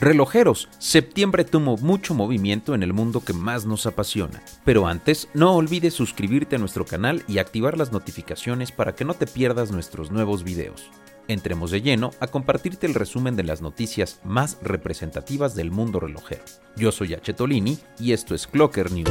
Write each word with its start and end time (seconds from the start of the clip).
Relojeros, 0.00 0.68
septiembre 0.78 1.42
tuvo 1.42 1.76
mucho 1.76 2.14
movimiento 2.14 2.72
en 2.72 2.84
el 2.84 2.92
mundo 2.92 3.24
que 3.24 3.32
más 3.32 3.66
nos 3.66 3.84
apasiona. 3.84 4.40
Pero 4.64 4.86
antes, 4.86 5.28
no 5.34 5.56
olvides 5.56 5.92
suscribirte 5.92 6.54
a 6.54 6.60
nuestro 6.60 6.86
canal 6.86 7.24
y 7.26 7.38
activar 7.38 7.76
las 7.76 7.90
notificaciones 7.90 8.70
para 8.70 8.94
que 8.94 9.04
no 9.04 9.14
te 9.14 9.26
pierdas 9.26 9.72
nuestros 9.72 10.12
nuevos 10.12 10.44
videos. 10.44 10.88
Entremos 11.26 11.72
de 11.72 11.82
lleno 11.82 12.12
a 12.20 12.28
compartirte 12.28 12.86
el 12.86 12.94
resumen 12.94 13.34
de 13.34 13.42
las 13.42 13.60
noticias 13.60 14.20
más 14.22 14.58
representativas 14.62 15.56
del 15.56 15.72
mundo 15.72 15.98
relojero. 15.98 16.44
Yo 16.76 16.92
soy 16.92 17.14
H. 17.14 17.32
Tolini 17.34 17.76
y 17.98 18.12
esto 18.12 18.36
es 18.36 18.46
Clocker 18.46 18.92
News. 18.92 19.10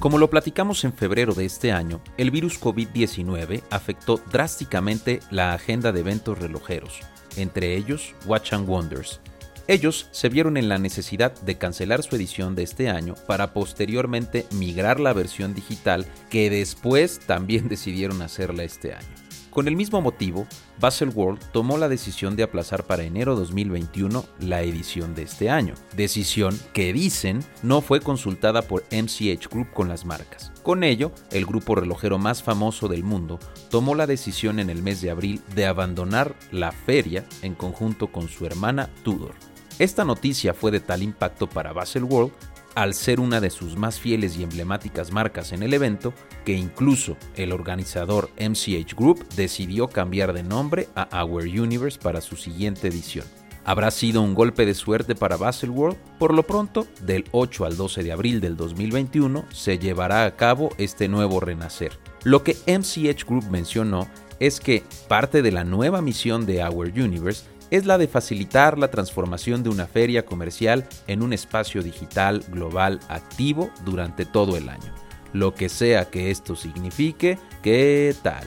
Como 0.00 0.18
lo 0.18 0.28
platicamos 0.30 0.82
en 0.82 0.92
febrero 0.92 1.32
de 1.32 1.44
este 1.44 1.70
año, 1.70 2.02
el 2.16 2.32
virus 2.32 2.60
COVID-19 2.60 3.62
afectó 3.70 4.20
drásticamente 4.32 5.20
la 5.30 5.54
agenda 5.54 5.92
de 5.92 6.00
eventos 6.00 6.40
relojeros 6.40 7.02
entre 7.36 7.76
ellos 7.76 8.14
Watch 8.26 8.52
and 8.52 8.68
Wonders. 8.68 9.20
Ellos 9.68 10.08
se 10.10 10.28
vieron 10.28 10.56
en 10.56 10.68
la 10.68 10.78
necesidad 10.78 11.32
de 11.42 11.56
cancelar 11.56 12.02
su 12.02 12.16
edición 12.16 12.54
de 12.54 12.64
este 12.64 12.90
año 12.90 13.14
para 13.26 13.52
posteriormente 13.52 14.46
migrar 14.50 14.98
la 14.98 15.12
versión 15.12 15.54
digital 15.54 16.04
que 16.30 16.50
después 16.50 17.20
también 17.20 17.68
decidieron 17.70 18.22
hacerla 18.22 18.64
este 18.64 18.94
año. 18.94 19.06
Con 19.52 19.68
el 19.68 19.76
mismo 19.76 20.00
motivo, 20.00 20.46
Baselworld 20.80 21.38
tomó 21.52 21.76
la 21.76 21.90
decisión 21.90 22.36
de 22.36 22.42
aplazar 22.42 22.84
para 22.84 23.02
enero 23.02 23.36
2021 23.36 24.24
la 24.40 24.62
edición 24.62 25.14
de 25.14 25.24
este 25.24 25.50
año, 25.50 25.74
decisión 25.94 26.58
que 26.72 26.94
dicen 26.94 27.44
no 27.62 27.82
fue 27.82 28.00
consultada 28.00 28.62
por 28.62 28.84
MCH 28.90 29.50
Group 29.50 29.70
con 29.74 29.90
las 29.90 30.06
marcas. 30.06 30.52
Con 30.62 30.84
ello, 30.84 31.12
el 31.32 31.44
grupo 31.44 31.74
relojero 31.74 32.16
más 32.16 32.42
famoso 32.42 32.88
del 32.88 33.04
mundo 33.04 33.38
tomó 33.68 33.94
la 33.94 34.06
decisión 34.06 34.58
en 34.58 34.70
el 34.70 34.82
mes 34.82 35.02
de 35.02 35.10
abril 35.10 35.42
de 35.54 35.66
abandonar 35.66 36.34
la 36.50 36.72
feria 36.72 37.26
en 37.42 37.54
conjunto 37.54 38.10
con 38.10 38.28
su 38.28 38.46
hermana 38.46 38.88
Tudor. 39.02 39.34
Esta 39.78 40.04
noticia 40.04 40.54
fue 40.54 40.70
de 40.70 40.80
tal 40.80 41.02
impacto 41.02 41.46
para 41.46 41.74
Baselworld 41.74 42.32
al 42.74 42.94
ser 42.94 43.20
una 43.20 43.40
de 43.40 43.50
sus 43.50 43.76
más 43.76 44.00
fieles 44.00 44.36
y 44.36 44.42
emblemáticas 44.42 45.12
marcas 45.12 45.52
en 45.52 45.62
el 45.62 45.74
evento, 45.74 46.12
que 46.44 46.52
incluso 46.52 47.16
el 47.36 47.52
organizador 47.52 48.30
MCH 48.38 48.94
Group 48.96 49.26
decidió 49.36 49.88
cambiar 49.88 50.32
de 50.32 50.42
nombre 50.42 50.88
a 50.94 51.24
Our 51.24 51.44
Universe 51.44 51.98
para 51.98 52.20
su 52.20 52.36
siguiente 52.36 52.88
edición. 52.88 53.24
Habrá 53.64 53.92
sido 53.92 54.22
un 54.22 54.34
golpe 54.34 54.66
de 54.66 54.74
suerte 54.74 55.14
para 55.14 55.36
Baselworld. 55.36 55.96
Por 56.18 56.34
lo 56.34 56.42
pronto, 56.42 56.86
del 57.02 57.24
8 57.30 57.64
al 57.64 57.76
12 57.76 58.02
de 58.02 58.12
abril 58.12 58.40
del 58.40 58.56
2021 58.56 59.44
se 59.52 59.78
llevará 59.78 60.24
a 60.24 60.34
cabo 60.34 60.70
este 60.78 61.06
nuevo 61.06 61.38
renacer. 61.38 61.98
Lo 62.24 62.42
que 62.42 62.56
MCH 62.66 63.24
Group 63.24 63.48
mencionó 63.50 64.08
es 64.40 64.58
que 64.58 64.82
parte 65.06 65.42
de 65.42 65.52
la 65.52 65.62
nueva 65.62 66.02
misión 66.02 66.46
de 66.46 66.64
Our 66.64 66.88
Universe 66.88 67.44
es 67.72 67.86
la 67.86 67.96
de 67.96 68.06
facilitar 68.06 68.78
la 68.78 68.90
transformación 68.90 69.62
de 69.62 69.70
una 69.70 69.86
feria 69.86 70.26
comercial 70.26 70.86
en 71.06 71.22
un 71.22 71.32
espacio 71.32 71.82
digital 71.82 72.44
global 72.48 73.00
activo 73.08 73.70
durante 73.82 74.26
todo 74.26 74.58
el 74.58 74.68
año. 74.68 74.94
Lo 75.32 75.54
que 75.54 75.70
sea 75.70 76.10
que 76.10 76.30
esto 76.30 76.54
signifique, 76.54 77.38
¿qué 77.62 78.14
tal? 78.22 78.46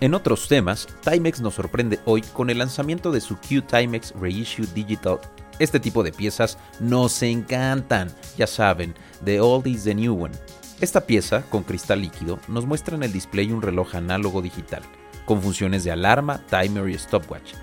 En 0.00 0.14
otros 0.14 0.48
temas, 0.48 0.88
Timex 1.02 1.42
nos 1.42 1.52
sorprende 1.52 2.00
hoy 2.06 2.22
con 2.22 2.48
el 2.48 2.56
lanzamiento 2.56 3.12
de 3.12 3.20
su 3.20 3.36
Q-Timex 3.36 4.14
Reissue 4.18 4.66
Digital. 4.74 5.20
Este 5.58 5.80
tipo 5.80 6.02
de 6.02 6.10
piezas 6.10 6.56
nos 6.80 7.22
encantan, 7.22 8.10
ya 8.38 8.46
saben, 8.46 8.94
The 9.22 9.42
Old 9.42 9.66
is 9.66 9.84
the 9.84 9.94
New 9.94 10.24
One. 10.24 10.34
Esta 10.80 11.02
pieza, 11.02 11.42
con 11.50 11.64
cristal 11.64 12.00
líquido, 12.00 12.38
nos 12.48 12.64
muestra 12.64 12.96
en 12.96 13.02
el 13.02 13.12
display 13.12 13.52
un 13.52 13.60
reloj 13.60 13.94
análogo 13.94 14.40
digital 14.40 14.82
con 15.24 15.42
funciones 15.42 15.84
de 15.84 15.92
alarma, 15.92 16.40
timer 16.48 16.88
y 16.88 16.98
stopwatch. 16.98 17.54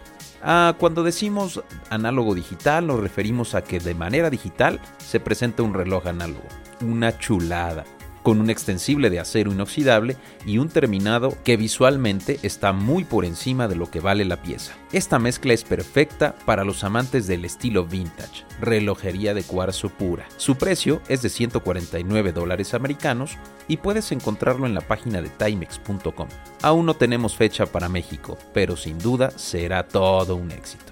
Ah, 0.43 0.75
cuando 0.79 1.03
decimos 1.03 1.61
análogo 1.89 2.33
digital 2.33 2.87
nos 2.87 2.99
referimos 2.99 3.53
a 3.53 3.63
que 3.63 3.79
de 3.79 3.93
manera 3.93 4.29
digital 4.29 4.79
se 4.97 5.19
presenta 5.19 5.63
un 5.63 5.73
reloj 5.73 6.07
análogo. 6.07 6.47
Una 6.81 7.17
chulada 7.17 7.85
con 8.23 8.39
un 8.39 8.49
extensible 8.49 9.09
de 9.09 9.19
acero 9.19 9.51
inoxidable 9.51 10.17
y 10.45 10.57
un 10.57 10.69
terminado 10.69 11.37
que 11.43 11.57
visualmente 11.57 12.39
está 12.43 12.73
muy 12.73 13.03
por 13.03 13.25
encima 13.25 13.67
de 13.67 13.75
lo 13.75 13.89
que 13.89 13.99
vale 13.99 14.25
la 14.25 14.41
pieza. 14.41 14.73
Esta 14.91 15.19
mezcla 15.19 15.53
es 15.53 15.63
perfecta 15.63 16.35
para 16.45 16.63
los 16.63 16.83
amantes 16.83 17.27
del 17.27 17.45
estilo 17.45 17.85
vintage, 17.85 18.45
relojería 18.59 19.33
de 19.33 19.43
cuarzo 19.43 19.89
pura. 19.89 20.27
Su 20.37 20.55
precio 20.55 21.01
es 21.07 21.21
de 21.21 21.29
149 21.29 22.31
dólares 22.31 22.73
americanos 22.73 23.37
y 23.67 23.77
puedes 23.77 24.11
encontrarlo 24.11 24.65
en 24.65 24.73
la 24.73 24.81
página 24.81 25.21
de 25.21 25.29
timex.com. 25.29 26.27
Aún 26.61 26.85
no 26.85 26.95
tenemos 26.95 27.35
fecha 27.35 27.65
para 27.65 27.89
México, 27.89 28.37
pero 28.53 28.75
sin 28.75 28.97
duda 28.99 29.31
será 29.31 29.87
todo 29.87 30.35
un 30.35 30.51
éxito. 30.51 30.91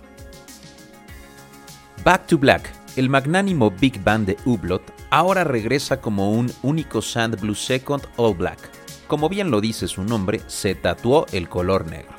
Back 2.04 2.28
to 2.28 2.38
Black, 2.38 2.72
el 3.00 3.08
magnánimo 3.08 3.72
Big 3.72 4.04
Band 4.04 4.28
de 4.28 4.38
Hublot 4.44 4.94
ahora 5.10 5.46
regresa 5.46 6.02
como 6.02 6.34
un 6.34 6.52
único 6.64 7.02
Sand 7.02 7.40
Blue 7.40 7.56
Second 7.56 8.04
All 8.18 8.36
Black. 8.36 8.60
Como 9.08 9.30
bien 9.30 9.52
lo 9.52 9.62
dice 9.62 9.88
su 9.88 10.04
nombre, 10.04 10.42
se 10.48 10.76
tatuó 10.76 11.26
el 11.32 11.48
color 11.48 11.90
negro. 11.90 12.14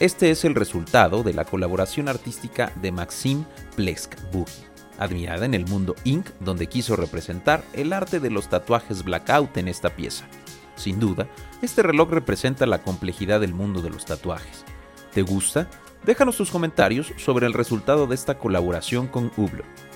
Este 0.00 0.32
es 0.32 0.44
el 0.44 0.56
resultado 0.56 1.22
de 1.22 1.34
la 1.34 1.44
colaboración 1.44 2.08
artística 2.08 2.72
de 2.82 2.90
Maxime 2.90 3.44
Plesk 3.76 4.16
Boogie, 4.32 4.66
admirada 4.98 5.46
en 5.46 5.54
el 5.54 5.66
mundo 5.66 5.94
Inc., 6.02 6.28
donde 6.40 6.66
quiso 6.66 6.96
representar 6.96 7.62
el 7.72 7.92
arte 7.92 8.18
de 8.18 8.30
los 8.30 8.48
tatuajes 8.48 9.04
blackout 9.04 9.56
en 9.56 9.68
esta 9.68 9.94
pieza. 9.94 10.24
Sin 10.74 10.98
duda, 10.98 11.28
este 11.62 11.84
reloj 11.84 12.10
representa 12.10 12.66
la 12.66 12.82
complejidad 12.82 13.38
del 13.38 13.54
mundo 13.54 13.82
de 13.82 13.90
los 13.90 14.04
tatuajes. 14.04 14.64
¿Te 15.14 15.22
gusta? 15.22 15.70
Déjanos 16.04 16.36
tus 16.36 16.50
comentarios 16.50 17.12
sobre 17.18 17.46
el 17.46 17.52
resultado 17.52 18.08
de 18.08 18.16
esta 18.16 18.36
colaboración 18.36 19.06
con 19.06 19.30
Hublot. 19.36 19.87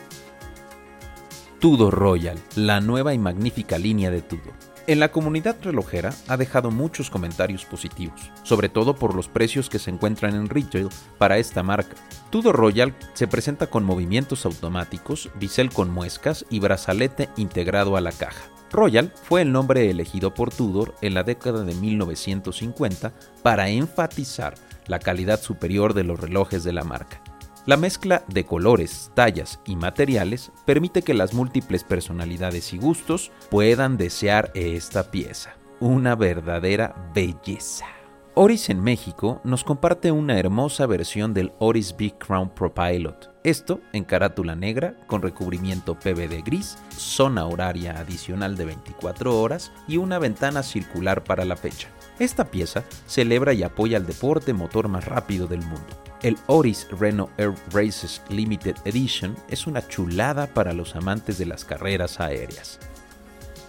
Tudor 1.63 1.95
Royal, 1.95 2.41
la 2.57 2.81
nueva 2.81 3.15
y 3.15 3.19
magnífica 3.19 3.79
línea 3.79 4.11
de 4.11 4.21
Tudor. 4.21 4.53
En 4.89 4.99
la 4.99 5.13
comunidad 5.13 5.55
relojera 5.63 6.13
ha 6.27 6.37
dejado 6.37 6.73
muchos 6.73 7.09
comentarios 7.09 7.65
positivos, 7.65 8.33
sobre 8.43 8.69
todo 8.69 8.97
por 8.97 9.15
los 9.15 9.29
precios 9.29 9.71
que 9.71 9.79
se 9.79 9.91
encuentran 9.91 10.35
en 10.35 10.49
retail 10.49 10.89
para 11.19 11.39
esta 11.39 11.63
marca. 11.63 11.95
Tudor 12.31 12.57
Royal 12.57 12.97
se 13.15 13.29
presenta 13.29 13.69
con 13.69 13.85
movimientos 13.85 14.45
automáticos, 14.45 15.31
bisel 15.39 15.71
con 15.71 15.89
muescas 15.89 16.45
y 16.51 16.59
brazalete 16.59 17.29
integrado 17.37 17.97
a 17.97 18.01
la 18.01 18.11
caja. 18.11 18.43
Royal 18.73 19.13
fue 19.23 19.43
el 19.43 19.53
nombre 19.53 19.89
elegido 19.89 20.35
por 20.35 20.53
Tudor 20.53 20.97
en 21.01 21.15
la 21.15 21.23
década 21.23 21.63
de 21.63 21.77
1950 21.77 23.13
para 23.45 23.69
enfatizar 23.69 24.55
la 24.89 24.99
calidad 24.99 25.41
superior 25.41 25.95
de 25.95 26.03
los 26.03 26.19
relojes 26.19 26.65
de 26.65 26.73
la 26.73 26.83
marca. 26.83 27.22
La 27.65 27.77
mezcla 27.77 28.25
de 28.27 28.45
colores, 28.45 29.13
tallas 29.15 29.61
y 29.65 29.77
materiales 29.77 30.51
permite 30.65 31.03
que 31.03 31.15
las 31.15 31.33
múltiples 31.33 31.85
personalidades 31.85 32.73
y 32.73 32.79
gustos 32.79 33.31
puedan 33.51 33.97
desear 33.97 34.51
esta 34.55 35.13
pieza. 35.13 35.55
Una 35.79 36.17
verdadera 36.17 37.11
belleza. 37.15 37.87
Oris 38.35 38.69
en 38.69 38.83
México 38.83 39.41
nos 39.45 39.63
comparte 39.63 40.11
una 40.11 40.41
hermosa 40.41 40.87
versión 40.87 41.35
del 41.35 41.53
Oris 41.61 41.97
Big 41.97 42.19
Crown 42.19 42.51
Pro 42.51 42.75
Pilot. 42.75 43.31
Esto 43.45 43.81
en 43.93 44.03
carátula 44.03 44.57
negra 44.57 44.97
con 45.07 45.23
recubrimiento 45.23 45.95
PVD 45.97 46.43
gris, 46.45 46.79
zona 46.97 47.47
horaria 47.47 47.97
adicional 47.97 48.57
de 48.57 48.65
24 48.65 49.41
horas 49.41 49.71
y 49.87 49.99
una 49.99 50.19
ventana 50.19 50.65
circular 50.65 51.23
para 51.23 51.45
la 51.45 51.55
fecha. 51.55 51.87
Esta 52.19 52.51
pieza 52.51 52.83
celebra 53.07 53.53
y 53.53 53.63
apoya 53.63 53.99
al 53.99 54.07
deporte 54.07 54.53
motor 54.53 54.89
más 54.89 55.05
rápido 55.05 55.47
del 55.47 55.61
mundo. 55.61 56.02
El 56.23 56.39
Oris 56.47 56.87
Renault 57.01 57.33
Air 57.37 57.53
Races 57.73 58.23
Limited 58.29 58.77
Edition 58.85 59.37
es 59.49 59.67
una 59.67 59.87
chulada 59.89 60.47
para 60.47 60.73
los 60.73 60.95
amantes 60.95 61.37
de 61.37 61.47
las 61.47 61.65
carreras 61.65 62.21
aéreas. 62.21 62.79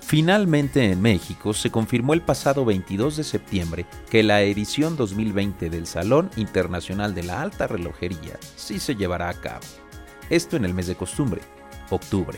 Finalmente 0.01 0.91
en 0.91 1.01
México 1.01 1.55
se 1.55 1.71
confirmó 1.71 2.13
el 2.13 2.21
pasado 2.21 2.63
22 2.63 3.17
de 3.17 3.23
septiembre 3.23 3.85
que 4.11 4.21
la 4.21 4.43
edición 4.43 4.95
2020 4.95 5.71
del 5.71 5.87
Salón 5.87 6.29
Internacional 6.35 7.15
de 7.15 7.23
la 7.23 7.41
Alta 7.41 7.65
Relojería 7.65 8.37
sí 8.55 8.79
se 8.79 8.95
llevará 8.95 9.29
a 9.29 9.33
cabo. 9.33 9.65
Esto 10.29 10.55
en 10.55 10.65
el 10.65 10.75
mes 10.75 10.85
de 10.85 10.95
costumbre, 10.95 11.41
octubre. 11.89 12.37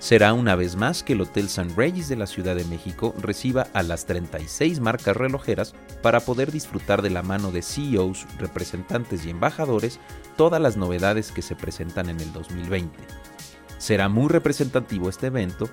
Será 0.00 0.32
una 0.32 0.56
vez 0.56 0.76
más 0.76 1.02
que 1.02 1.12
el 1.12 1.20
Hotel 1.20 1.50
San 1.50 1.76
Reyes 1.76 2.08
de 2.08 2.16
la 2.16 2.26
Ciudad 2.26 2.56
de 2.56 2.64
México 2.64 3.14
reciba 3.20 3.66
a 3.74 3.82
las 3.82 4.06
36 4.06 4.80
marcas 4.80 5.14
relojeras 5.14 5.74
para 6.02 6.20
poder 6.20 6.50
disfrutar 6.50 7.02
de 7.02 7.10
la 7.10 7.22
mano 7.22 7.52
de 7.52 7.60
CEOs, 7.60 8.26
representantes 8.38 9.26
y 9.26 9.30
embajadores 9.30 10.00
todas 10.38 10.58
las 10.58 10.78
novedades 10.78 11.32
que 11.32 11.42
se 11.42 11.54
presentan 11.54 12.08
en 12.08 12.18
el 12.18 12.32
2020. 12.32 12.98
Será 13.76 14.08
muy 14.08 14.28
representativo 14.28 15.10
este 15.10 15.26
evento, 15.26 15.68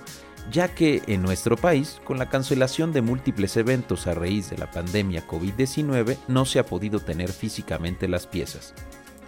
ya 0.52 0.74
que 0.74 1.02
en 1.06 1.22
nuestro 1.22 1.56
país, 1.56 1.98
con 2.04 2.18
la 2.18 2.28
cancelación 2.28 2.92
de 2.92 3.00
múltiples 3.00 3.56
eventos 3.56 4.06
a 4.06 4.12
raíz 4.12 4.50
de 4.50 4.58
la 4.58 4.70
pandemia 4.70 5.26
COVID-19, 5.26 6.18
no 6.28 6.44
se 6.44 6.58
ha 6.58 6.66
podido 6.66 7.00
tener 7.00 7.32
físicamente 7.32 8.08
las 8.08 8.26
piezas. 8.26 8.74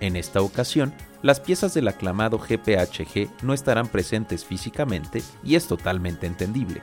En 0.01 0.17
esta 0.17 0.41
ocasión, 0.41 0.95
las 1.23 1.41
piezas 1.41 1.75
del 1.75 1.89
aclamado 1.89 2.39
GPHG 2.39 3.43
no 3.43 3.53
estarán 3.53 3.89
presentes 3.89 4.45
físicamente 4.45 5.23
y 5.45 5.55
es 5.55 5.67
totalmente 5.67 6.27
entendible. 6.27 6.81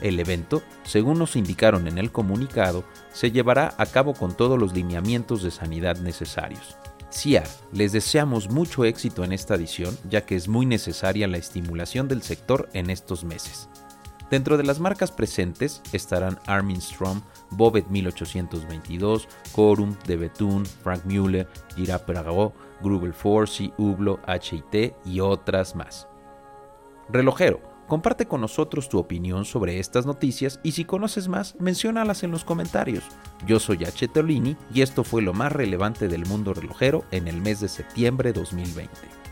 El 0.00 0.20
evento, 0.20 0.62
según 0.84 1.18
nos 1.18 1.36
indicaron 1.36 1.86
en 1.86 1.98
el 1.98 2.12
comunicado, 2.12 2.84
se 3.12 3.30
llevará 3.30 3.74
a 3.78 3.86
cabo 3.86 4.12
con 4.12 4.36
todos 4.36 4.58
los 4.58 4.74
lineamientos 4.74 5.42
de 5.42 5.50
sanidad 5.50 5.96
necesarios. 5.98 6.76
CIA, 7.10 7.44
les 7.72 7.92
deseamos 7.92 8.50
mucho 8.50 8.84
éxito 8.84 9.24
en 9.24 9.32
esta 9.32 9.54
edición, 9.54 9.96
ya 10.10 10.26
que 10.26 10.36
es 10.36 10.48
muy 10.48 10.66
necesaria 10.66 11.28
la 11.28 11.38
estimulación 11.38 12.08
del 12.08 12.22
sector 12.22 12.68
en 12.72 12.90
estos 12.90 13.24
meses. 13.24 13.68
Dentro 14.30 14.56
de 14.56 14.64
las 14.64 14.80
marcas 14.80 15.12
presentes 15.12 15.80
estarán 15.92 16.40
Armin 16.46 16.82
Strom, 16.82 17.22
Bobet 17.50 17.86
1822, 17.88 19.28
Corum, 19.52 19.96
De 20.06 20.16
Betún, 20.16 20.66
Frank 20.66 21.04
Mueller, 21.04 21.48
Gira 21.74 22.04
Peragó, 22.04 22.52
Grubel 22.82 23.12
Force, 23.12 23.72
Ublo, 23.78 24.20
HIT 24.26 24.94
y 25.04 25.20
otras 25.20 25.74
más. 25.74 26.08
Relojero, 27.08 27.60
comparte 27.86 28.26
con 28.26 28.40
nosotros 28.40 28.88
tu 28.88 28.98
opinión 28.98 29.44
sobre 29.44 29.78
estas 29.78 30.06
noticias 30.06 30.60
y 30.62 30.72
si 30.72 30.84
conoces 30.84 31.28
más, 31.28 31.56
menciónalas 31.60 32.22
en 32.22 32.30
los 32.30 32.44
comentarios. 32.44 33.04
Yo 33.46 33.60
soy 33.60 33.84
H. 33.84 34.08
Tolini 34.08 34.56
y 34.74 34.82
esto 34.82 35.04
fue 35.04 35.22
lo 35.22 35.32
más 35.32 35.52
relevante 35.52 36.08
del 36.08 36.26
mundo 36.26 36.52
relojero 36.52 37.04
en 37.10 37.28
el 37.28 37.40
mes 37.40 37.60
de 37.60 37.68
septiembre 37.68 38.32
2020. 38.32 39.25